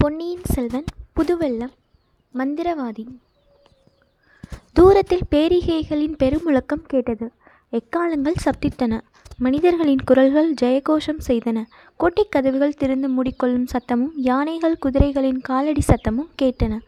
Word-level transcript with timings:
பொன்னியின் 0.00 0.44
செல்வன் 0.44 0.84
புதுவெள்ளம் 1.16 1.72
மந்திரவாதி. 2.34 3.06
தூரத்தில் 4.72 5.20
பேரிகைகளின் 5.30 6.16
பெருமுழக்கம் 6.16 6.86
கேட்டது. 6.86 7.32
எக்காலங்கள் 7.70 8.34
சப்தித்தன. 8.44 9.00
மனிதர்களின் 9.38 10.04
குரல்கள் 10.04 10.54
ஜெயகோஷம் 10.62 11.20
செய்தன. 11.26 11.64
கோட்டைக் 11.96 12.30
கதவுகள் 12.30 12.74
திறந்து 12.74 13.08
மூடிக்கொள்ளும் 13.08 13.66
சத்தமும் 13.72 14.10
யானைகள் 14.16 14.78
குதிரைகளின் 14.82 15.40
காலடி 15.40 15.80
சத்தமும் 15.80 16.28
கேட்டன. 16.42 16.78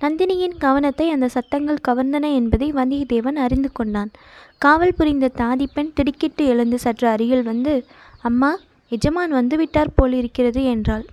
நந்தினியின் 0.00 0.58
கவனத்தை 0.58 1.10
அந்த 1.10 1.28
சத்தங்கள் 1.28 1.84
கவர்ந்தன 1.88 2.34
என்பதை 2.34 2.72
வந்தியத்தேவன் 2.72 3.36
அறிந்து 3.36 3.72
கொண்டான். 3.72 4.10
காவல் 4.58 4.94
புரிந்த 4.94 5.30
தாதிப்பெண் 5.34 5.92
திடுக்கிட்டு 5.92 6.46
எழுந்து 6.46 6.78
சற்று 6.78 7.08
அருகில் 7.08 7.42
வந்து 7.42 7.86
அம்மா 8.22 8.58
எஜமான் 8.88 9.34
வந்துவிட்டார் 9.34 9.92
போலிருக்கிறது 9.94 10.64
என்றாள். 10.64 11.04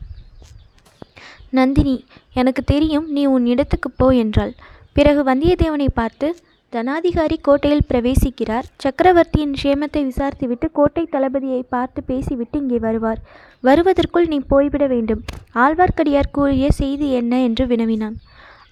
நந்தினி 1.50 2.04
எனக்கு 2.34 2.64
தெரியும் 2.64 3.12
நீ 3.12 3.26
உன் 3.26 3.46
இடத்துக்குப் 3.46 3.98
போ 3.98 4.10
என்றாள். 4.10 4.54
பிறகு 4.94 5.24
வந்தியத்தேவனை 5.24 5.88
பார்த்து 5.94 6.36
தனாதிகாரி 6.72 7.38
கோட்டையில் 7.42 7.86
பிரவேசிக்கிறார். 7.90 8.64
சக்கரவர்த்தியின் 8.78 9.56
க்ஷேமத்தை 9.64 9.98
விசாரித்துவிட்டு 9.98 10.72
கோட்டை 10.74 11.08
தளபதியை 11.12 11.64
பார்த்து 11.70 12.04
பேசிவிட்டு 12.04 12.60
இங்கே 12.60 12.80
வருவார். 12.80 13.20
வருவதற்குள் 13.62 14.28
நீ 14.28 14.40
போய்விட 14.48 14.88
வேண்டும். 14.88 15.24
ஆழ்வார்க்கடியார் 15.56 16.32
கூறிய 16.32 16.72
செய்தி 16.72 17.12
என்ன? 17.12 17.42
என்று 17.42 17.68
வினவினான். 17.68 18.18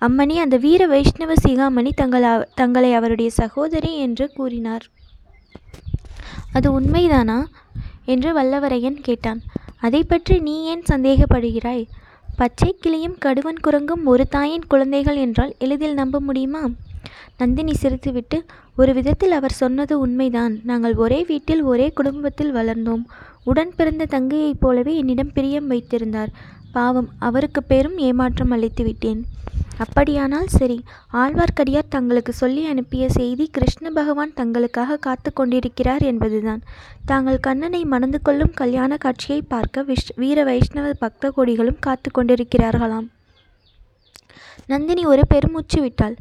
அம்மணி 0.01 0.35
அந்த 0.35 0.57
வீர 0.57 0.87
வைஷ்ணவ 0.87 1.33
சிகாமணி 1.47 1.89
தங்கள் 1.95 2.47
தங்களை 2.55 2.93
அவருடைய 2.93 3.31
சகோதரி 3.31 3.97
என்று 3.97 4.31
கூறினார். 4.31 4.85
அது 6.53 6.79
உண்மைதானா? 6.79 7.45
என்று 8.05 8.41
வல்லவரையன் 8.41 9.01
கேட்டான். 9.01 9.41
அதை 9.79 10.03
பற்றி 10.03 10.39
நீ 10.39 10.65
ஏன் 10.65 10.83
சந்தேகப்படுகிறாய்? 10.89 11.85
பச்சை 12.37 12.75
கிளியும் 12.79 13.17
கடுவன் 13.25 13.61
குரங்கும் 13.63 14.03
ஒரு 14.03 14.27
தாயின் 14.27 14.65
குழந்தைகள் 14.67 15.15
என்றால் 15.15 15.53
எளிதில் 15.59 15.93
நம்ப 15.93 16.19
முடியுமா? 16.19 16.69
நந்தினி 17.37 17.73
சிரித்துவிட்டு 17.81 18.37
ஒரு 18.77 18.93
விதத்தில் 18.93 19.31
அவர் 19.31 19.51
சொன்னது 19.51 19.99
உண்மைதான். 19.99 20.59
நாங்கள் 20.63 20.95
ஒரே 20.95 21.25
வீட்டில் 21.27 21.61
ஒரே 21.61 21.89
குடும்பத்தில் 21.89 22.53
வளர்ந்தோம். 22.53 23.03
உடன் 23.43 23.73
பிறந்த 23.75 24.07
தங்கையைப் 24.09 24.59
போலவே 24.59 24.97
என்னிடம் 24.97 25.31
பிரியம் 25.33 25.67
வைத்திருந்தார். 25.67 26.29
பாவம் 26.71 27.09
அவருக்கு 27.19 27.63
பெரும் 27.63 27.97
ஏமாற்றம் 27.97 28.51
அளித்து 28.51 28.83
விட்டேன் 28.83 29.25
அப்படியானால் 29.77 30.47
சரி. 30.47 30.77
ஆழ்வார்க்கடியார் 31.13 31.93
தங்களுக்கு 31.95 32.33
சொல்லி 32.33 32.61
அனுப்பிய 32.65 33.09
செய்தி 33.09 33.45
கிருஷ்ண 33.47 33.89
பகவான் 33.89 34.33
தங்களுக்காக 34.35 34.97
காத்து 34.97 35.33
கொண்டிருக்கிறார் 35.33 36.03
என்பதுதான். 36.03 36.61
தாங்கள் 37.05 37.39
கண்ணனை 37.39 37.81
மணந்து 37.85 38.21
கொள்ளும் 38.21 38.53
கல்யாண 38.53 38.97
காட்சியை 38.97 39.41
பார்க்க 39.41 39.83
விஷ் 39.83 40.13
வீர 40.15 40.43
வைஷ்ணவ 40.43 40.93
பக்த 40.93 41.31
கோடிகளும் 41.37 41.79
காத்து 41.79 42.11
கொண்டிருக்கிறார்களாம். 42.11 43.07
நந்தினி 44.65 45.05
ஒரு 45.05 45.23
பெருமூச்சு 45.27 45.81
விட்டாள். 45.81 46.15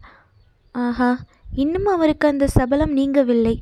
ஆஹா 0.75 1.19
இன்னும் 1.55 1.87
அவருக்கு 1.87 2.29
அந்த 2.29 2.47
சபலம் 2.47 2.97
நீங்கவில்லை. 2.97 3.57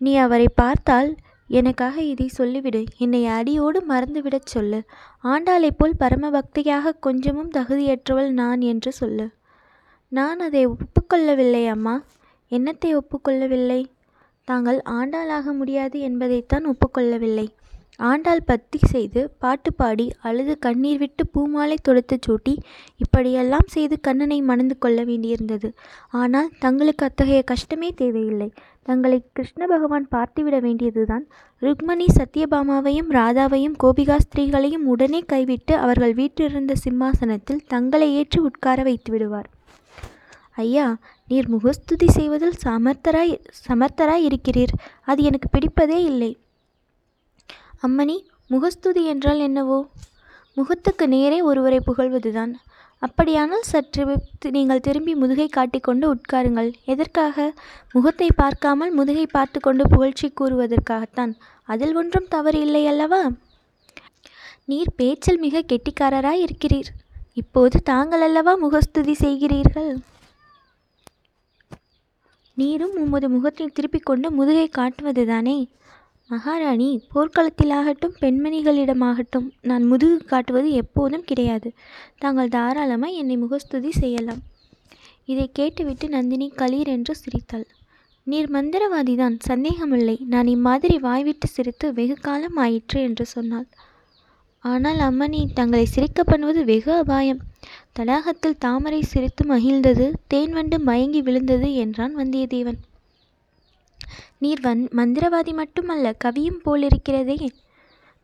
நீ 0.00 0.16
அவரை 0.16 0.48
பார்த்தால் 0.54 1.10
எனக்காக 1.58 2.02
இதை 2.02 2.26
சொல்லிவிடு. 2.38 2.80
என்னை 2.98 3.26
அடியோடு 3.26 3.80
மறந்துவிடச் 3.88 4.50
சொல்லு. 4.54 4.82
ஆண்டாளைப் 5.24 5.78
போல் 5.78 5.94
பரமபக்தியாக 6.00 6.92
கொஞ்சமும் 7.00 7.50
தகுதியற்றவள் 7.50 8.30
நான் 8.30 8.60
என்று 8.60 8.92
சொல்லு. 8.92 9.26
நான் 10.12 10.40
அதை 10.40 10.62
ஒப்புக்கொள்ளவில்லை 10.66 11.66
அம்மா. 11.66 11.94
என்னத்தை 12.50 12.90
ஒப்புக்கொள்ளவில்லை? 12.94 13.80
தாங்கள் 14.44 14.80
ஆண்டாளாக 14.90 15.52
முடியாது 15.52 15.98
என்பதைத்தான் 16.00 16.64
ஒப்புக்கொள்ளவில்லை. 16.66 17.46
ஆண்டாள் 17.96 18.46
பத்தி 18.46 18.78
செய்து 18.78 19.20
பாட்டு 19.38 19.70
பாடி 19.72 20.06
அழுது 20.22 20.58
கண்ணீர் 20.58 20.98
விட்டு 20.98 21.26
பூமாலை 21.26 21.76
தொடுத்துச் 21.80 22.24
சூட்டி 22.26 22.54
இப்படியெல்லாம் 22.96 23.66
செய்து 23.66 23.96
கண்ணனை 24.00 24.38
மணந்து 24.42 24.76
கொள்ள 24.78 25.04
வேண்டியிருந்தது. 25.04 25.68
ஆனால் 26.10 26.50
தங்களுக்கு 26.58 27.04
அத்தகைய 27.06 27.42
கஷ்டமே 27.42 27.90
தேவையில்லை. 27.90 28.48
தங்களை 28.84 29.18
கிருஷ்ண 29.32 29.66
பகவான் 29.66 30.06
பார்த்துவிட 30.10 30.56
வேண்டியதுதான். 30.60 31.24
ருக்மணி 31.60 32.06
சத்யபாமாவையும் 32.16 33.10
ராதாவையும் 33.10 33.76
கோபிகாஸ்திரிகளையும் 33.84 34.84
உடனே 34.92 35.20
கைவிட்டு 35.20 35.76
அவர்கள் 35.76 36.14
வீட்டிலிருந்த 36.14 36.74
சிம்மாசனத்தில் 36.74 37.62
தங்களை 37.66 38.08
ஏற்று 38.14 38.42
உட்கார 38.42 38.82
வைத்து 38.82 39.12
விடுவார். 39.12 39.48
ஐயா 40.56 40.96
நீர் 41.28 41.48
முகஸ்துதி 41.48 42.08
செய்வதில் 42.08 42.60
சமர்த்தராய் 42.64 43.32
சமர்த்தராய் 43.68 44.26
இருக்கிறீர். 44.28 44.74
அது 45.04 45.22
எனக்கு 45.22 45.48
பிடிப்பதே 45.52 45.98
இல்லை. 46.04 46.32
அம்மணி 47.86 48.16
முகஸ்துதி 48.46 49.04
என்றால் 49.04 49.38
என்னவோ? 49.38 49.78
முகத்துக்கு 50.54 51.08
நேரே 51.08 51.40
ஒருவரை 51.40 51.80
புகழ்வதுதான். 51.86 52.52
அப்படியானால் 53.06 53.68
சற்று 53.70 54.02
நீங்கள் 54.56 54.84
திரும்பி 54.86 55.12
முதுகை 55.22 55.46
காட்டிக்கொண்டு 55.48 56.06
உட்காருங்கள். 56.14 56.70
எதற்காக? 56.92 57.46
முகத்தை 57.94 58.28
பார்க்காமல் 58.42 58.92
முதுகை 58.98 59.26
பார்த்து 59.26 59.58
கொண்டு 59.60 59.84
புகழ்ச்சி 59.88 60.28
கூறுவதற்காகத்தான். 60.40 61.32
அதில் 61.68 61.94
ஒன்றும் 62.00 62.30
தவறு 62.34 62.60
இல்லை 62.66 62.82
அல்லவா? 62.92 63.22
நீர் 64.70 64.96
பேச்சில் 64.96 65.42
மிக 65.46 65.62
கெட்டிக்காரராய் 65.72 66.44
இருக்கிறீர். 66.46 66.90
இப்போது 67.42 67.76
தாங்கள் 67.90 68.24
அல்லவா 68.28 68.52
முகஸ்துதி 68.64 69.14
செய்கிறீர்கள்? 69.24 69.92
நீரும் 72.60 72.96
உமது 73.04 73.28
முகத்தை 73.36 73.66
திருப்பிக் 73.76 74.08
கொண்டு 74.08 74.26
முதுகை 74.38 74.68
காட்டுவதுதானே? 74.78 75.56
மகாராணி 76.30 76.88
போர்க்களத்திலாகட்டும் 77.12 78.14
பெண்மணிகளிடமாகட்டும் 78.20 79.48
நான் 79.60 79.82
முதுகு 79.82 80.18
காட்டுவது 80.24 80.70
எப்போதும் 80.70 81.24
கிடையாது. 81.24 81.68
தாங்கள் 82.18 82.48
தாராளமாய் 82.48 83.14
என்னை 83.14 83.36
முகஸ்துதி 83.36 83.90
செய்யலாம். 83.92 84.42
இதை 85.24 85.50
கேட்டுவிட்டு 85.52 86.08
நந்தினி 86.08 86.52
களீர் 86.56 86.90
என்று 86.96 87.14
சிரித்தாள். 87.14 87.66
நீர் 88.26 88.48
மந்திரவாதிதான் 88.50 89.36
சந்தேகமில்லை. 89.48 90.16
நான் 90.26 90.46
இம்மாதிரி 90.46 90.96
வாய்விட்டு 90.98 91.46
சிரித்து 91.46 91.92
வெகு 91.92 92.16
காலம் 92.20 92.56
ஆயிற்று 92.56 93.00
என்று 93.02 93.26
சொன்னாள். 93.26 93.68
ஆனால் 94.64 95.00
அம்மணி 95.08 95.40
தங்களை 95.52 95.84
சிரிக்க 95.84 96.20
பண்ணுவது 96.24 96.60
வெகு 96.64 96.92
அபாயம். 96.92 97.42
தடாகத்தில் 97.98 98.58
தாமரை 98.58 99.02
சிரித்து 99.02 99.44
மகிழ்ந்தது 99.44 100.06
தேன் 100.28 100.52
வண்டு 100.52 100.78
மயங்கி 100.80 101.22
விழுந்தது 101.22 101.68
என்றான் 101.74 102.14
வந்தியத்தேவன். 102.16 102.80
நீர்வன் 104.40 104.82
மந்திரவாதி 104.90 105.52
மட்டுமல்ல 105.54 106.14
கவியும் 106.24 106.60
போலிருக்கிறதே. 106.64 107.48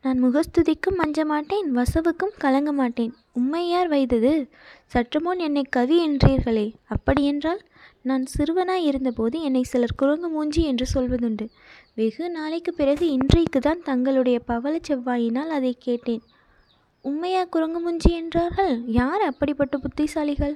நான் 0.03 0.21
முகஸ்துதிக்கும் 0.25 1.01
அஞ்ச 1.05 1.25
மாட்டேன் 1.25 1.67
வசவுக்கும் 1.77 2.37
கலங்க 2.39 2.73
மாட்டேன் 2.73 3.13
உம்மையார் 3.33 3.89
வைத்தது 3.89 4.33
சற்றுமுன் 4.87 5.39
என்னை 5.39 5.65
கவி 5.71 5.97
என்றீர்களே. 6.09 6.73
அப்படியென்றால் 6.87 7.61
நான் 8.03 8.25
சிறுவனாய் 8.39 8.87
இருந்தபோது 8.91 9.41
என்னை 9.41 9.63
சிலர் 9.63 9.97
குரங்கு 9.97 10.29
மூஞ்சி 10.29 10.63
என்று 10.65 10.87
சொல்வதுண்டு. 10.95 11.47
வெகு 11.95 12.31
நாளைக்கு 12.31 12.73
பிறகு 12.75 13.11
இன்றைக்கு 13.11 13.61
தான் 13.61 13.83
தங்களுடைய 13.83 14.41
பவளச் 14.49 14.89
செவ்வாயினால் 14.89 15.53
அதை 15.57 15.77
கேட்டேன். 15.79 16.23
உண்மையா 17.05 17.45
குரங்கு 17.45 17.81
மூஞ்சி 17.81 18.11
என்றார்கள்? 18.15 18.83
யார் 18.87 19.23
அப்படிப்பட்ட 19.23 19.79
புத்திசாலிகள்? 19.79 20.55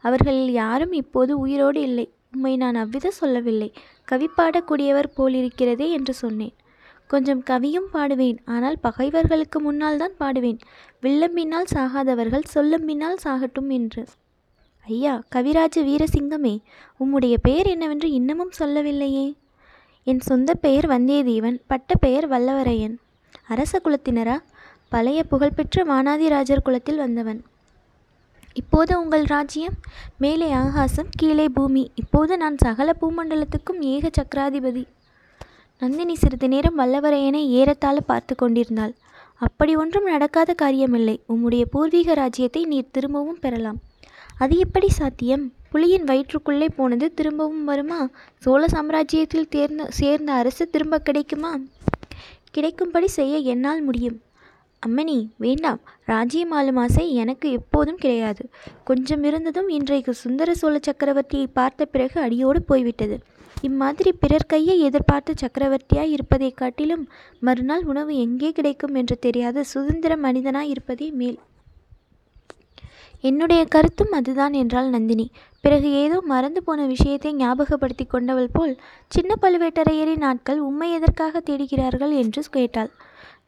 அவர்களில் 0.00 0.52
யாரும் 0.52 0.92
இப்போது 0.92 1.38
உயிரோடு 1.38 1.80
இல்லை. 1.80 2.06
உம்மை 2.34 2.56
நான் 2.56 2.74
அவ்வித 2.74 3.10
சொல்லவில்லை. 3.10 3.72
கவி 4.10 4.28
பாடக்கூடியவர் 4.36 5.14
போலிருக்கிறதே 5.16 5.86
என்று 5.96 6.14
சொன்னேன். 6.14 6.54
கொஞ்சம் 7.06 7.42
கவியும் 7.50 7.88
பாடுவேன் 7.92 8.38
ஆனால் 8.44 8.78
பகைவர்களுக்கு 8.80 9.58
முன்னால் 9.60 10.00
தான் 10.02 10.16
பாடுவேன் 10.18 10.58
வில்லம்பினால் 11.02 11.72
சாகாதவர்கள் 11.74 12.50
சொல்லம்பினால் 12.54 13.18
சாகட்டும் 13.24 13.70
என்று. 13.78 14.02
ஐயா 14.86 15.14
கவிராஜ 15.34 15.76
வீரசிங்கமே 15.88 16.54
உம்முடைய 17.00 17.34
பெயர் 17.42 17.66
என்னவென்று 17.66 18.08
இன்னமும் 18.10 18.54
சொல்லவில்லையே. 18.58 19.26
என் 20.06 20.22
சொந்த 20.30 20.50
பெயர் 20.54 20.86
வந்தியத்தேவன் 20.88 21.58
பட்ட 21.66 21.94
பெயர் 21.94 22.26
வல்லவரையன். 22.30 22.94
அரச 23.46 23.80
குலத்தினரா? 23.84 24.36
பழைய 24.92 25.20
புகழ்பெற்ற 25.22 25.84
வானாதிராஜர் 25.84 26.66
குலத்தில் 26.66 27.02
வந்தவன். 27.04 27.40
இப்போது 28.60 28.92
உங்கள் 29.00 29.24
ராஜ்யம்? 29.24 29.76
மேலே 30.18 30.46
ஆகாசம் 30.52 31.10
கீழே 31.10 31.46
பூமி. 31.48 31.82
இப்போது 31.94 32.36
நான் 32.36 32.56
சகல 32.58 32.94
பூமண்டலத்துக்கும் 33.00 33.80
ஏக 33.80 34.10
சக்கராதிபதி. 34.18 34.84
நந்தினி 35.78 36.14
சிறிது 36.14 36.48
நேரம் 36.48 36.78
வல்லவரையனை 36.78 37.42
ஏறத்தாழ 37.58 38.00
பார்த்து 38.00 38.34
கொண்டிருந்தாள். 38.34 38.94
அப்படி 39.46 39.72
ஒன்றும் 39.76 40.04
நடக்காத 40.04 40.54
காரியமில்லை. 40.62 41.16
உம்முடைய 41.28 41.64
பூர்வீக 41.70 42.14
ராஜ்யத்தை 42.14 42.62
நீர் 42.64 42.92
திரும்பவும் 42.92 43.38
பெறலாம். 43.40 43.78
அது 44.38 44.54
எப்படி 44.58 44.88
சாத்தியம்? 44.88 45.44
புலியின் 45.72 46.08
வயிற்றுக்குள்ளே 46.10 46.68
போனது 46.76 47.06
திரும்பவும் 47.14 47.64
வருமா? 47.64 48.00
சோழ 48.38 48.62
சாம்ராஜ்யத்தில் 48.66 49.52
தேர்ந்த 49.54 49.86
சேர்ந்த 49.98 50.32
அரசு 50.32 50.64
திரும்ப 50.70 50.98
கிடைக்குமா? 50.98 51.52
கிடைக்கும்படி 52.50 53.08
செய்ய 53.18 53.36
என்னால் 53.52 53.82
முடியும். 53.82 54.18
அம்மணி 54.86 55.28
வேண்டாம். 55.36 55.80
ராஜ்யம் 56.04 56.50
ஆளும் 56.50 56.76
ஆசை 56.76 57.14
எனக்கு 57.14 57.50
எப்போதும் 57.50 57.96
கிடையாது. 57.96 58.48
கொஞ்சம் 58.84 59.24
இருந்ததும் 59.24 59.68
இன்றைக்கு 59.68 60.14
சுந்தர 60.14 60.54
சோழ 60.54 60.78
சக்கரவர்த்தியை 60.78 61.46
பார்த்த 61.52 61.84
பிறகு 61.84 62.20
அடியோடு 62.20 62.62
போய்விட்டது. 62.62 63.18
இம்மாதிரி 63.62 64.12
பிறர் 64.12 64.46
கையை 64.46 64.80
எதிர்பார்த்து 64.80 65.34
சக்கரவர்த்தியாய் 65.34 66.10
இருப்பதைக் 66.10 66.56
காட்டிலும் 66.56 67.08
மறுநாள் 67.40 67.84
உணவு 67.84 68.16
எங்கே 68.16 68.52
கிடைக்கும் 68.52 68.94
என்று 68.94 69.18
தெரியாத 69.18 69.62
சுதந்திர 69.62 70.16
மனிதனாய் 70.16 70.68
இருப்பதே 70.68 71.10
மேல். 71.10 71.38
என்னுடைய 73.20 73.64
கருத்தும் 73.64 74.10
அதுதான் 74.10 74.52
என்றாள் 74.52 74.88
நந்தினி. 74.88 75.30
பிறகு 75.60 75.92
ஏதோ 75.92 76.20
மறந்து 76.20 76.62
போன 76.62 76.86
விஷயத்தை 76.86 77.34
ஞாபகப்படுத்தி 77.34 78.04
கொண்டவள் 78.06 78.48
போல் 78.52 78.80
சின்ன 79.08 79.34
பழுவேட்டரையரின் 79.42 80.16
நாட்கள் 80.16 80.60
உம்மை 80.60 80.92
எதற்காக 80.92 81.42
தேடுகிறார்கள் 81.46 82.16
என்று 82.16 82.42
கேட்டாள். 82.50 82.90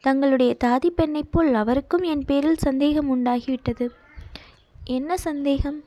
தங்களுடைய 0.05 0.57
தாதி 0.65 0.91
பெண்ணைப் 0.91 1.33
போல் 1.33 1.55
அவருக்கும் 1.55 2.03
என் 2.03 2.25
பேரில் 2.25 2.57
சந்தேகம் 2.57 3.09
உண்டாகிவிட்டது. 3.15 3.87
என்ன 4.85 5.17
சந்தேகம்? 5.17 5.85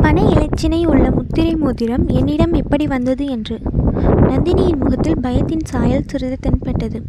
பனை 0.00 0.24
இலச்சினை 0.24 0.86
உள்ள 0.86 1.10
முத்திரை 1.10 1.54
மோதிரம் 1.54 2.08
என்னிடம் 2.08 2.52
எப்படி 2.52 2.86
வந்தது 2.86 3.26
என்று. 3.26 3.56
நந்தினியின் 4.30 4.78
முகத்தில் 4.78 5.20
பயத்தின் 5.20 5.64
சாயல் 5.64 6.06
சிறிது 6.06 6.38
தென்பட்டது. 6.40 7.00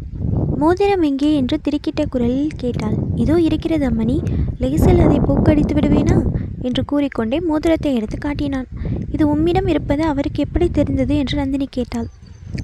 மோதிரம் 0.56 1.02
எங்கே 1.02 1.34
என்று 1.34 1.58
திருக்கிட்ட 1.60 2.02
குரலில் 2.08 2.56
கேட்டாள். 2.56 2.96
இதோ 3.14 3.40
இருக்கிறது 3.40 3.90
அம்மணி. 3.90 4.18
லேசில் 4.58 4.98
அதை 4.98 5.20
போக்கடித்து 5.20 5.74
விடுவேனா? 5.74 6.18
என்று 6.62 6.84
கூறிக்கொண்டே 6.84 7.40
மோதிரத்தை 7.40 7.94
எடுத்து 7.94 8.18
காட்டினான். 8.18 8.68
இது 9.10 9.28
உம்மிடம் 9.28 9.66
இருப்பது 9.66 10.02
அவருக்கு 10.04 10.42
எப்படி 10.42 10.68
தெரிந்தது 10.70 11.16
என்று 11.16 11.36
நந்தினி 11.36 11.66
கேட்டாள். 11.70 12.08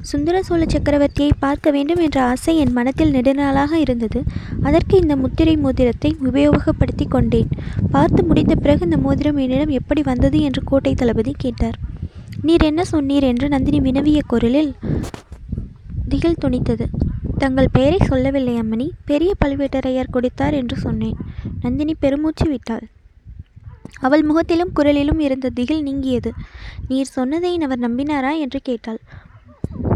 சுந்தர 0.01 0.43
சோழ 0.43 0.65
சக்கரவர்த்தியை 0.65 1.31
பார்க்க 1.39 1.71
வேண்டும் 1.71 1.99
என்ற 1.99 2.23
ஆசை 2.23 2.57
என் 2.57 2.73
மனத்தில் 2.73 3.13
நெடுநாளாக 3.13 3.73
இருந்தது. 3.73 4.23
அதற்கு 4.63 4.99
இந்த 4.99 5.17
முத்திரை 5.17 5.57
மோதிரத்தை 5.57 6.17
உபயோகப்படுத்தி 6.25 7.09
கொண்டேன். 7.09 7.49
பார்த்து 7.91 8.25
முடிந்த 8.25 8.55
பிறகு 8.55 8.85
இந்த 8.85 8.97
மோதிரம் 8.97 9.37
என்னிடம் 9.37 9.69
எப்படி 9.69 10.03
வந்தது 10.03 10.41
என்று 10.41 10.63
கோட்டை 10.65 10.95
தளபதி 10.95 11.35
கேட்டார். 11.39 11.79
நீர் 12.43 12.63
என்ன 12.63 12.83
சொன்னீர்? 12.93 13.23
என்று 13.23 13.49
நந்தினி 13.49 13.81
வினவிய 13.81 14.21
குரலில் 14.27 14.75
திகில் 16.09 16.41
துணித்தது. 16.45 16.87
தங்கள் 17.39 17.69
பெயரை 17.73 17.99
சொல்லவில்லை 18.07 18.61
அம்மணி. 18.61 18.89
பெரிய 19.05 19.35
பழுவேட்டரையர் 19.45 20.11
கொடுத்தார் 20.11 20.55
என்று 20.55 20.77
சொன்னேன். 20.77 21.17
நந்தினி 21.61 21.95
பெருமூச்சு 21.95 22.49
விட்டாள். 22.49 22.89
அவள் 24.01 24.23
முகத்திலும் 24.23 24.71
குரலிலும் 24.77 25.19
இருந்த 25.19 25.49
திகில் 25.49 25.83
நீங்கியது. 25.83 26.33
நீர் 26.89 27.05
சொன்னதை 27.05 27.59
அவர் 27.59 27.79
நம்பினாரா? 27.79 28.39
என்று 28.39 28.61
கேட்டாள். 28.63 28.99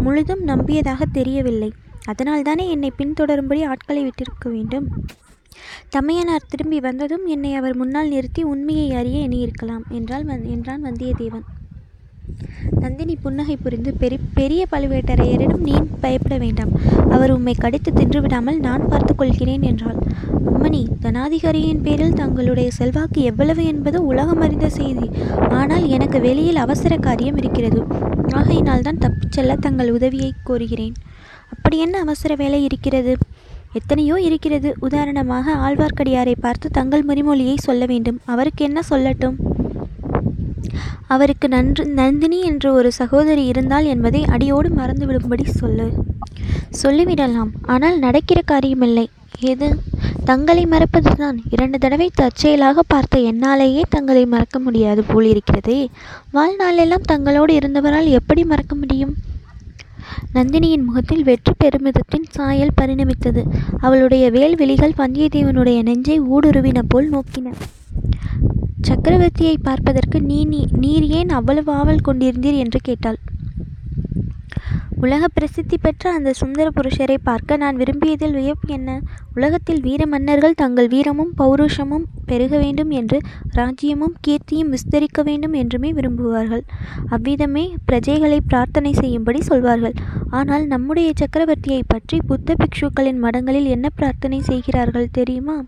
முழுதும் 0.00 0.46
நம்பியதாக 0.46 1.02
தெரியவில்லை. 1.12 1.72
அதனால்தானே 2.06 2.68
என்னை 2.68 2.92
பின்தொடரும்படி 2.98 3.64
ஆட்களை 3.64 4.06
விட்டிருக்க 4.06 4.48
வேண்டும்? 4.48 4.88
தமையனார் 5.88 6.48
திரும்பி 6.48 6.80
வந்ததும் 6.80 7.26
என்னை 7.26 7.54
அவர் 7.54 7.76
முன்னால் 7.76 8.08
நிறுத்தி 8.08 8.42
உண்மையை 8.42 8.92
அறிய 8.92 9.28
எண்ணியிருக்கலாம் 9.28 9.82
என்றால் 9.88 10.26
வந் 10.26 10.46
என்றான் 10.46 10.84
வந்தியத்தேவன். 10.84 11.46
நந்தினி 12.82 13.14
புன்னகை 13.14 13.56
புரிந்து 13.56 13.94
பெரி 14.00 14.18
பெரிய 14.34 14.66
பழுவேட்டரையரிடம் 14.70 15.64
நீ 15.66 15.74
பயப்பட 16.00 16.38
வேண்டாம். 16.38 16.72
அவர் 17.10 17.30
உம்மை 17.30 17.54
கடித்து 17.54 17.92
தின்றுவிடாமல் 17.92 18.58
நான் 18.58 18.88
பார்த்து 18.88 19.14
கொள்கிறேன் 19.14 19.62
என்றாள். 19.62 19.98
அம்மணி 20.52 20.82
தனாதிகாரியின் 21.02 21.82
பேரில் 21.82 22.12
தங்களுடைய 22.12 22.70
செல்வாக்கு 22.70 23.22
எவ்வளவு 23.22 23.64
என்பது 23.64 24.06
உலகம் 24.06 24.40
அறிந்த 24.40 24.68
செய்தி. 24.68 25.10
ஆனால் 25.48 25.88
எனக்கு 25.88 26.20
வெளியில் 26.20 26.56
அவசர 26.56 26.96
காரியம் 26.96 27.36
இருக்கிறது. 27.36 27.82
ஆகையினால் 28.32 28.80
தான் 28.80 28.98
தப்பிச் 28.98 29.32
செல்ல 29.32 29.56
தங்கள் 29.56 29.90
உதவியை 29.90 30.32
கோருகிறேன். 30.44 30.94
அப்படி 31.50 31.78
என்ன 31.78 31.98
அவசர 31.98 32.34
வேலை 32.34 32.64
இருக்கிறது? 32.64 33.14
எத்தனையோ 33.72 34.20
இருக்கிறது. 34.20 34.74
உதாரணமாக 34.80 35.54
ஆழ்வார்க்கடியாரை 35.54 36.34
பார்த்து 36.40 36.70
தங்கள் 36.70 37.06
முறிமொழியை 37.08 37.56
சொல்ல 37.56 37.84
வேண்டும். 37.86 38.20
அவருக்கு 38.24 38.64
என்ன 38.64 38.80
சொல்லட்டும்? 38.90 39.36
அவருக்கு 41.06 41.48
நன்று 41.48 41.86
நந்தினி 41.86 42.40
என்ற 42.40 42.72
ஒரு 42.72 42.92
சகோதரி 42.92 43.44
இருந்தால் 43.44 43.84
என்பதை 43.84 44.24
அடியோடு 44.24 44.68
மறந்துவிடும்படி 44.68 45.44
சொல்லு. 45.44 45.92
சொல்லிவிடலாம். 46.82 47.50
ஆனால் 47.62 47.98
நடக்கிற 47.98 48.40
காரியமில்லை. 48.50 49.06
எது? 49.40 49.78
தங்களை 50.24 50.66
மறப்பதுதான். 50.66 51.36
இரண்டு 51.50 51.78
தடவை 51.78 52.10
தற்செயலாக 52.14 52.82
பார்த்த 52.86 53.18
என்னாலேயே 53.18 53.82
தங்களை 53.88 54.26
மறக்க 54.26 54.58
முடியாது 54.58 55.04
போலிருக்கிறதே. 55.08 55.86
வாழ்நாளெல்லாம் 56.32 57.06
தங்களோடு 57.12 57.52
இருந்தவரால் 57.52 58.08
எப்படி 58.08 58.44
மறக்க 58.44 58.74
முடியும்? 58.74 59.14
நந்தினியின் 60.34 60.84
முகத்தில் 60.84 61.24
வெற்றி 61.24 61.52
பெருமிதத்தின் 61.56 62.24
சாயல் 62.28 62.74
பரிணமித்தது. 62.80 63.42
அவளுடைய 63.80 64.30
வேல்விழிகள் 64.30 64.92
வந்தியத்தேவனுடைய 64.98 65.82
நெஞ்சை 65.82 66.20
ஊடுருவின 66.20 66.82
போல் 66.88 67.10
நோக்கின. 67.10 67.52
சக்கரவர்த்தியை 68.88 69.56
பார்ப்பதற்கு 69.68 70.18
நீ 70.30 70.40
நீர் 70.82 71.06
ஏன் 71.18 71.30
அவ்வளவு 71.38 71.70
ஆவல் 71.72 72.06
கொண்டிருந்தீர் 72.08 72.58
என்று 72.64 72.80
கேட்டாள். 72.88 73.18
உலக 75.04 75.24
பிரசித்தி 75.28 75.76
பெற்ற 75.78 76.12
அந்த 76.16 76.30
சுந்தர 76.32 76.66
புருஷரை 76.76 77.16
பார்க்க 77.22 77.56
நான் 77.62 77.76
விரும்பியதில் 77.76 78.36
வியப்பு 78.38 78.68
என்ன? 78.76 78.90
உலகத்தில் 79.34 79.80
வீர 79.80 80.02
மன்னர்கள் 80.06 80.56
தங்கள் 80.62 80.88
வீரமும் 80.88 81.32
பௌருஷமும் 81.40 82.06
பெருக 82.26 82.52
வேண்டும் 82.58 82.92
என்று 83.00 83.18
ராஜ்யமும் 83.58 84.14
கீர்த்தியும் 84.26 84.72
விஸ்தரிக்க 84.74 85.22
வேண்டும் 85.22 85.56
என்றுமே 85.62 85.90
விரும்புவார்கள். 85.92 86.64
அவ்விதமே 87.08 87.64
பிரஜைகளை 87.90 88.40
பிரார்த்தனை 88.50 88.92
செய்யும்படி 89.02 89.42
சொல்வார்கள். 89.50 89.96
ஆனால் 90.30 90.66
நம்முடைய 90.66 91.10
சக்கரவர்த்தியை 91.22 91.82
பற்றி 91.86 92.18
புத்த 92.30 92.56
பிக்ஷுக்களின் 92.62 93.22
மடங்களில் 93.26 93.70
என்ன 93.76 93.88
பிரார்த்தனை 94.00 94.40
செய்கிறார்கள் 94.50 95.14
தெரியுமா? 95.20 95.58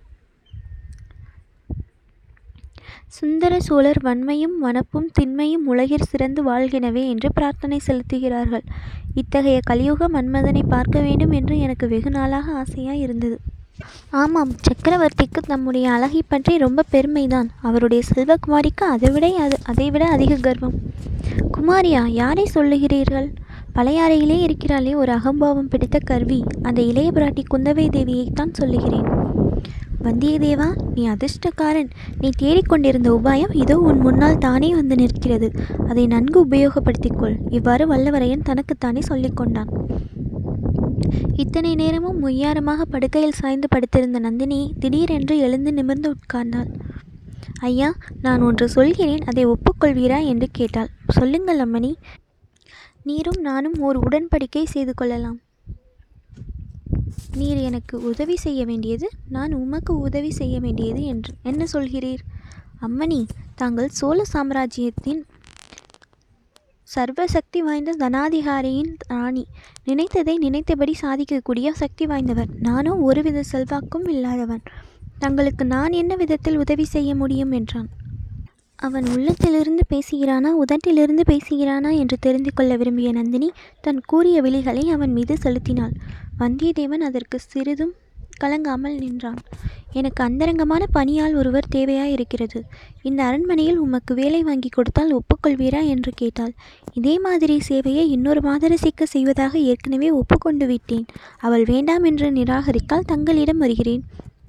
சுந்தர 3.06 3.60
சோழர் 3.60 4.00
வன்மையும் 4.04 4.56
வனப்பும் 4.62 5.10
திண்மையும் 5.12 5.74
உலகிற் 5.74 6.08
சிறந்து 6.08 6.42
வாழ்கினவே 6.50 7.08
என்று 7.08 7.32
பிரார்த்தனை 7.32 7.80
செலுத்துகிறார்கள். 7.86 8.64
இத்தகைய 9.14 9.60
கலியுக 9.66 10.08
மன்மதனை 10.08 10.62
பார்க்க 10.68 11.00
வேண்டும் 11.00 11.30
என்று 11.30 11.58
எனக்கு 11.58 11.88
வெகு 11.88 12.10
நாளாக 12.10 12.52
ஆசையாய் 12.52 13.00
இருந்தது. 13.00 13.38
ஆமாம் 14.10 14.52
சக்கரவர்த்திக்கு 14.66 15.40
தம்முடைய 15.46 15.90
அழகை 15.90 16.22
பற்றி 16.28 16.58
ரொம்ப 16.58 16.82
பெருமைதான். 16.92 17.48
அவருடைய 17.62 18.02
செல்வகுமாரிக்கு 18.14 18.84
அதைவிட 18.84 19.26
அது 19.36 19.56
அதைவிட 19.62 20.06
அதிக 20.06 20.36
கர்வம். 20.36 20.74
குமாரியா 21.56 22.06
யாரை 22.06 22.50
சொல்லுகிறீர்கள்? 22.54 23.28
பழையாறையிலே 23.74 24.36
இருக்கிறாளே 24.46 24.94
ஒரு 24.94 25.12
அகம்பாவம் 25.12 25.68
பிடித்த 25.68 25.98
கர்வி. 26.04 26.42
அந்த 26.62 26.82
இளைய 26.82 27.10
பிராட்டி 27.10 27.42
குந்தவை 27.54 27.86
தேவியைத்தான் 27.96 28.52
சொல்லுகிறேன். 28.52 29.15
வந்தியத்தேவா 30.06 30.68
நீ 30.94 31.08
அதிர்ஷ்டக்காரன். 31.08 31.90
நீ 32.20 32.28
தேடிக்கொண்டிருந்த 32.42 33.08
உபாயம் 33.10 33.54
இதோ 33.56 33.78
உன் 33.78 34.00
முன்னால் 34.00 34.38
தானே 34.38 34.74
வந்து 34.74 34.96
நிற்கிறது. 34.96 35.50
அதை 35.88 36.06
நன்கு 36.06 36.46
உபயோகப்படுத்திக்கொள். 36.46 37.36
இவ்வாறு 37.50 37.94
வல்லவரையன் 37.94 38.42
தனக்குத்தானே 38.42 39.00
சொல்லிக்கொண்டான். 39.08 39.70
இத்தனை 41.34 41.74
நேரமும் 41.74 42.20
முய்யாரமாக 42.24 42.82
படுக்கையில் 42.82 43.32
சாய்ந்து 43.32 43.68
படுத்திருந்த 43.68 44.18
நந்தினி 44.18 44.74
திடீரென்று 44.78 45.38
எழுந்து 45.38 45.72
நிமிர்ந்து 45.72 46.14
உட்கார்ந்தாள். 46.14 46.68
ஐயா 47.60 47.94
நான் 48.22 48.42
ஒன்று 48.42 48.68
சொல்கிறேன். 48.68 49.20
அதை 49.20 49.46
ஒப்புக்கொள்வீரா? 49.46 50.24
என்று 50.24 50.48
கேட்டாள். 50.52 50.88
சொல்லுங்கள் 51.08 51.58
அம்மணி. 51.58 51.92
நீரும் 53.02 53.40
நானும் 53.40 53.74
ஓர் 53.78 53.98
உடன்படிக்கை 53.98 54.64
செய்து 54.64 54.94
கொள்ளலாம். 54.94 55.38
நீர் 57.36 57.56
எனக்கு 57.56 58.02
உதவி 58.02 58.36
செய்ய 58.36 58.64
வேண்டியது 58.64 59.10
நான் 59.28 59.52
உமக்கு 59.52 59.98
உதவி 59.98 60.30
செய்ய 60.30 60.60
வேண்டியது 60.60 61.02
என்று. 61.02 61.34
என்ன 61.42 61.66
சொல்கிறீர்? 61.72 62.18
அம்மணி 62.82 63.28
தாங்கள் 63.54 63.88
சோழ 63.88 64.24
சாம்ராஜ்யத்தின் 64.24 65.26
சர்வ 66.82 67.26
சக்தி 67.26 67.62
வாய்ந்த 67.62 67.96
தனாதிகாரியின் 67.98 68.92
ராணி. 69.06 69.46
நினைத்ததை 69.86 70.34
நினைத்தபடி 70.36 70.94
சாதிக்கக்கூடிய 71.00 71.70
சக்தி 71.72 72.06
வாய்ந்தவர். 72.06 72.48
நானோ 72.60 72.96
ஒருவித 72.96 73.42
செல்வாக்கும் 73.42 74.06
இல்லாதவன். 74.06 74.62
தங்களுக்கு 75.18 75.64
நான் 75.64 75.92
என்ன 75.92 76.16
விதத்தில் 76.16 76.56
உதவி 76.56 76.84
செய்ய 76.84 77.14
முடியும்? 77.14 77.50
என்றான். 77.50 77.88
அவன் 78.78 79.06
உள்ளத்திலிருந்து 79.06 79.82
பேசுகிறானா 79.94 80.50
உதட்டிலிருந்து 80.62 81.22
பேசுகிறானா 81.26 81.90
என்று 81.98 82.16
தெரிந்து 82.20 82.50
கொள்ள 82.54 82.76
விரும்பிய 82.76 83.12
நந்தினி 83.12 83.50
தன் 83.80 84.00
கூறிய 84.06 84.42
விழிகளை 84.42 84.84
அவன் 84.86 85.12
மீது 85.12 85.36
செலுத்தினாள். 85.36 85.94
வந்தியத்தேவன் 86.38 87.04
அதற்கு 87.08 87.38
சிறிதும் 87.38 87.94
கலங்காமல் 88.40 88.96
நின்றான். 88.98 89.38
எனக்கு 89.92 90.24
அந்தரங்கமான 90.24 90.84
பணியால் 90.94 91.34
ஒருவர் 91.34 91.68
தேவையாய் 91.68 92.12
இருக்கிறது 92.12 92.64
இந்த 93.02 93.24
அரண்மனையில் 93.24 93.78
உமக்கு 93.78 94.14
வேலை 94.14 94.42
வாங்கி 94.42 94.68
கொடுத்தால் 94.68 95.14
ஒப்புக்கொள்வீரா? 95.14 95.80
என்று 95.86 96.12
கேட்டாள். 96.14 96.52
இதே 96.92 97.18
மாதிரி 97.18 97.60
சேவையை 97.68 98.04
இன்னொரு 98.06 98.40
மாதரசிக்கு 98.40 99.02
செய்வதாக 99.02 99.58
ஏற்கனவே 99.58 100.10
ஒப்புக்கொண்டு 100.10 100.66
விட்டேன். 100.66 101.06
அவள் 101.38 101.64
வேண்டாம் 101.64 102.04
என்று 102.04 102.30
நிராகரித்தால் 102.30 103.00
தங்களிடம் 103.06 103.58
வருகிறேன். 103.58 104.02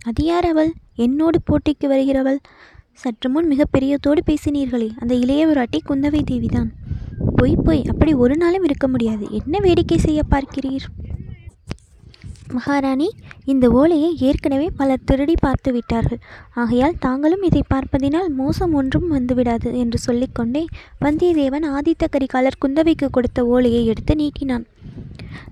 அது 0.03 0.23
யார் 0.23 0.45
அவள்? 0.45 0.73
என்னோடு 0.95 1.39
போட்டிக்கு 1.49 1.87
வருகிறவள்? 1.87 2.39
சற்று 3.01 3.29
முன் 3.29 3.47
மிக 3.47 3.63
பெரியதோடு 3.77 4.21
பேசினீர்களே 4.25 4.89
அந்த 4.97 5.13
இளையவராட்டி 5.15 5.79
குந்தவை 5.89 6.21
தேவிதான். 6.31 6.69
பொய் 7.35 7.55
பொய் 7.55 7.83
அப்படி 7.89 8.13
ஒரு 8.13 8.35
நாளும் 8.37 8.63
இருக்க 8.63 8.87
முடியாது. 8.87 9.25
என்ன 9.31 9.59
வேடிக்கை 9.59 9.97
செய்ய 9.97 10.21
பார்க்கிறீர்? 10.31 10.85
மகாராணி 12.51 13.09
இந்த 13.51 13.65
ஓலையை 13.69 14.09
ஏற்கனவே 14.19 14.67
பலர் 14.79 15.05
திருடி 15.05 15.35
பார்த்து 15.39 15.71
விட்டார்கள். 15.71 16.19
ஆகையால் 16.53 16.95
தாங்களும் 16.99 17.41
இதை 17.41 17.61
பார்ப்பதினால் 17.73 18.29
மோசம் 18.39 18.73
ஒன்றும் 18.73 19.07
வந்துவிடாது 19.13 19.69
என்று 19.73 19.97
சொல்லிக்கொண்டே 19.97 20.63
வந்தியத்தேவன் 21.05 21.67
ஆதித்த 21.75 22.07
கரிகாலர் 22.15 22.59
குந்தவைக்கு 22.65 23.07
கொடுத்த 23.11 23.45
ஓலையை 23.45 23.85
எடுத்து 23.85 24.15
நீட்டினான். 24.15 24.65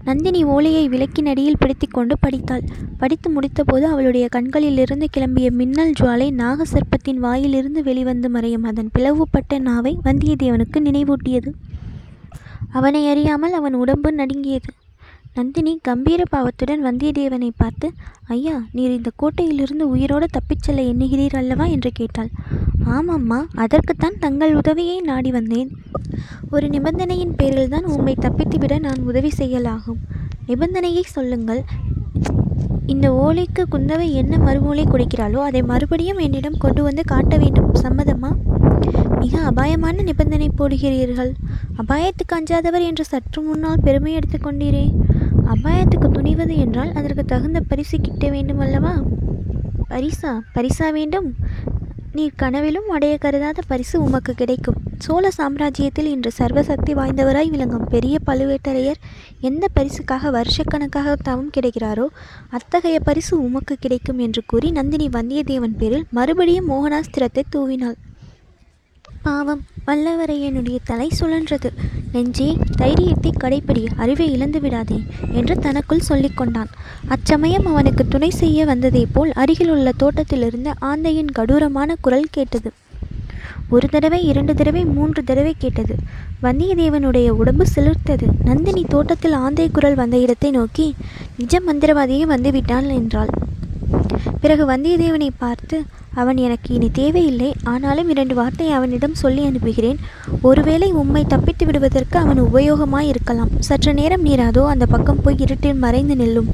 நந்தினி 0.03 0.43
ஓலையை 0.43 0.83
விளக்கின் 0.89 1.25
அடியில் 1.25 1.59
பிடித்துக்கொண்டு 1.59 2.15
படித்தாள். 2.19 2.63
படித்து 2.97 3.29
முடித்தபோது 3.31 3.85
அவளுடைய 3.93 4.27
கண்களிலிருந்து 4.27 5.07
கிளம்பிய 5.17 5.49
மின்னல் 5.51 5.95
ஜுவாலை 5.99 6.29
நாகசர்ப்பத்தின் 6.41 7.21
வாயிலிருந்து 7.25 7.83
வெளிவந்து 7.83 8.29
மறையும் 8.29 8.63
அதன் 8.63 8.93
பிளவுபட்ட 8.97 9.59
நாவை 9.59 9.93
வந்தியத்தேவனுக்கு 10.03 10.79
நினைவூட்டியது. 10.87 11.51
அவனை 12.71 13.03
அறியாமல் 13.07 13.53
அவன் 13.53 13.73
உடம்பு 13.73 14.11
நடுங்கியது. 14.11 14.69
நந்தினி 15.37 15.79
கம்பீர 15.81 16.23
பாவத்துடன் 16.29 16.85
வந்தியத்தேவனை 16.85 17.49
பார்த்து 17.57 17.91
ஐயா 18.27 18.63
நீர் 18.71 18.91
இந்த 18.91 19.11
கோட்டையிலிருந்து 19.21 19.81
உயிரோடு 19.81 20.27
தப்பிச் 20.31 20.61
செல்ல 20.61 20.81
எண்ணுகிறீர் 20.81 21.35
அல்லவா? 21.35 21.65
என்று 21.65 21.91
கேட்டாள். 21.93 22.29
ஆமாம்மா 22.85 23.45
அதற்குத்தான் 23.55 24.19
தங்கள் 24.19 24.55
உதவியை 24.55 25.01
நாடி 25.01 25.31
வந்தேன். 25.31 25.69
ஒரு 26.51 26.67
நிபந்தனையின் 26.67 27.35
பேரில்தான் 27.43 27.83
உம்மை 27.83 28.15
தப்பித்துவிட 28.21 28.79
நான் 28.79 29.01
உதவி 29.03 29.31
செய்யலாகும். 29.37 29.99
நிபந்தனையை 30.47 31.01
சொல்லுங்கள். 31.01 31.63
இந்த 32.85 33.11
ஓலைக்கு 33.11 33.63
குந்தவை 33.71 34.11
என்ன 34.11 34.37
மறுமூலை 34.37 34.83
கொடுக்கிறாளோ 34.83 35.39
அதை 35.49 35.61
மறுபடியும் 35.61 36.17
என்னிடம் 36.17 36.57
கொண்டு 36.57 36.83
வந்து 36.83 37.03
காட்ட 37.05 37.37
வேண்டும். 37.37 37.73
சம்மதமா? 37.73 38.31
மிக 39.19 39.39
அபாயமான 39.39 40.01
நிபந்தனை 40.01 40.51
போடுகிறீர்கள். 40.57 41.31
அபாயத்துக்கு 41.77 42.35
அஞ்சாதவர் 42.35 42.85
என்று 42.85 43.05
சற்று 43.05 43.41
முன்னால் 43.41 43.83
பெருமை 43.83 44.17
எடுத்துக்கொண்டீரே 44.17 44.85
அபாயத்துக்கு 45.53 46.07
துணிவது 46.11 46.55
என்றால் 46.57 46.91
அதற்கு 46.93 47.25
தகுந்த 47.25 47.59
பரிசு 47.61 47.97
கிட்ட 47.99 48.29
வேண்டும் 48.29 48.59
அல்லவா 48.59 48.93
பரிசா? 49.89 50.31
பரிசா 50.55 50.87
வேண்டும். 50.91 51.27
நீர் 52.11 52.37
கனவிலும் 52.41 52.87
அடைய 52.89 53.17
கருதாத 53.17 53.59
பரிசு 53.67 53.95
உமக்கு 54.03 54.33
கிடைக்கும். 54.33 54.77
சோழ 54.97 55.29
சாம்ராஜ்யத்தில் 55.37 56.09
இன்று 56.13 56.31
சர்வசக்தி 56.37 56.93
வாய்ந்தவராய் 56.93 57.51
விளங்கும் 57.53 57.85
பெரிய 57.85 58.17
பழுவேட்டரையர் 58.27 59.01
எந்த 59.41 59.67
பரிசுக்காக 59.75 60.31
வருஷக்கணக்காக 60.37 61.15
தவம் 61.23 61.51
கிடைக்கிறாரோ 61.57 62.07
அத்தகைய 62.49 62.99
பரிசு 62.99 63.33
உமக்கு 63.41 63.77
கிடைக்கும் 63.79 64.19
என்று 64.19 64.43
கூறி 64.45 64.71
நந்தினி 64.71 65.09
வந்தியத்தேவன் 65.09 65.77
பேரில் 65.77 66.05
மறுபடியும் 66.11 66.69
மோகனாஸ்திரத்தை 66.69 67.43
தூவினாள். 67.55 67.97
பாவம் 69.25 69.61
வல்லவரையனுடைய 69.87 70.77
தலை 70.83 71.07
சுழன்றது. 71.19 71.69
நெஞ்சே 72.11 72.47
தைரியத்தை 72.77 73.31
கடைப்பிடி 73.37 73.83
அறிவை 73.95 74.27
இழந்து 74.31 74.59
விடாதே 74.61 74.97
என்று 75.31 75.55
தனக்குள் 75.59 76.07
சொல்லிக்கொண்டான் 76.09 76.71
அச்சமயம் 77.07 77.65
அவனுக்கு 77.65 78.03
துணை 78.07 78.29
செய்ய 78.41 78.65
வந்ததை 78.65 79.03
போல் 79.13 79.31
அருகிலுள்ள 79.35 79.91
தோட்டத்திலிருந்து 79.97 80.73
ஆந்தையின் 80.81 81.31
கடூரமான 81.39 81.95
குரல் 82.01 82.27
கேட்டது. 82.31 82.71
ஒரு 83.69 83.87
தடவை 83.89 84.21
இரண்டு 84.23 84.53
தடவை 84.53 84.85
மூன்று 84.85 85.23
தடவை 85.23 85.55
கேட்டது. 85.57 85.95
வந்தியத்தேவனுடைய 86.43 87.29
உடம்பு 87.41 87.65
சிலிர்த்தது. 87.75 88.27
நந்தினி 88.43 88.85
தோட்டத்தில் 88.89 89.37
ஆந்தை 89.45 89.67
குரல் 89.69 89.95
வந்த 89.95 90.17
இடத்தை 90.17 90.51
நோக்கி 90.51 90.87
நிஜ 91.37 91.61
மந்திரவாதியே 91.67 92.25
வந்துவிட்டான் 92.33 92.89
என்றாள். 92.99 93.31
பிறகு 94.41 94.63
வந்தியத்தேவனை 94.71 95.29
பார்த்து 95.37 95.77
அவன் 96.15 96.37
எனக்கு 96.37 96.69
இனி 96.73 96.89
தேவையில்லை. 96.91 97.49
ஆனாலும் 97.63 98.09
இரண்டு 98.09 98.35
வார்த்தை 98.35 98.67
அவனிடம் 98.71 99.15
சொல்லி 99.23 99.43
அனுப்புகிறேன். 99.45 99.99
ஒருவேளை 100.41 100.91
உம்மை 100.91 101.23
தப்பித்து 101.25 101.65
விடுவதற்கு 101.65 102.19
அவன் 102.19 102.41
உபயோகமாய் 102.43 103.11
இருக்கலாம் 103.13 103.51
சற்று 103.59 103.93
நேரம் 103.93 104.25
நீராதோ 104.25 104.63
அந்த 104.67 104.85
பக்கம் 104.85 105.21
போய் 105.21 105.39
இருட்டில் 105.39 105.83
மறைந்து 105.85 106.15
நில்லும். 106.15 106.49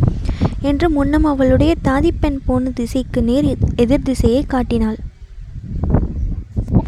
என்று 0.61 0.89
முன்னம் 0.89 1.23
அவளுடைய 1.23 1.75
தாதிப்பெண் 1.83 2.41
போன 2.45 2.69
திசைக்கு 2.69 3.21
நேர் 3.23 3.49
எதிர் 3.75 4.07
திசையை 4.09 4.43
காட்டினாள். 4.47 4.99